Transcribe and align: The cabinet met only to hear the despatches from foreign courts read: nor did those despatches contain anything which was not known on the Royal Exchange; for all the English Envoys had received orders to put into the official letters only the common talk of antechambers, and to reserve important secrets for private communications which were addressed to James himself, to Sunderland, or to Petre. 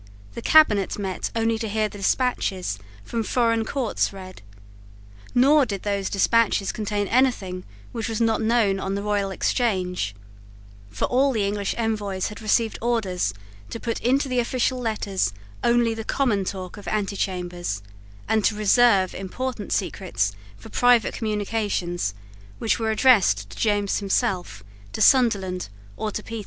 The 0.33 0.41
cabinet 0.41 0.97
met 0.97 1.29
only 1.35 1.59
to 1.59 1.69
hear 1.69 1.87
the 1.87 1.99
despatches 1.99 2.79
from 3.03 3.21
foreign 3.21 3.63
courts 3.65 4.11
read: 4.11 4.41
nor 5.35 5.63
did 5.63 5.83
those 5.83 6.09
despatches 6.09 6.71
contain 6.71 7.07
anything 7.07 7.65
which 7.91 8.09
was 8.09 8.19
not 8.19 8.41
known 8.41 8.79
on 8.79 8.95
the 8.95 9.03
Royal 9.03 9.29
Exchange; 9.29 10.15
for 10.89 11.05
all 11.05 11.31
the 11.31 11.45
English 11.45 11.75
Envoys 11.77 12.29
had 12.29 12.41
received 12.41 12.79
orders 12.81 13.31
to 13.69 13.79
put 13.79 14.01
into 14.01 14.27
the 14.27 14.39
official 14.39 14.79
letters 14.79 15.33
only 15.63 15.93
the 15.93 16.03
common 16.03 16.45
talk 16.45 16.77
of 16.77 16.87
antechambers, 16.87 17.83
and 18.27 18.43
to 18.43 18.55
reserve 18.55 19.13
important 19.13 19.71
secrets 19.71 20.31
for 20.57 20.69
private 20.69 21.13
communications 21.13 22.15
which 22.57 22.79
were 22.79 22.89
addressed 22.89 23.51
to 23.51 23.55
James 23.59 23.99
himself, 23.99 24.63
to 24.93 24.99
Sunderland, 24.99 25.69
or 25.95 26.09
to 26.11 26.23
Petre. 26.23 26.39